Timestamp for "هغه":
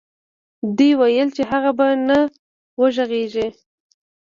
1.51-1.71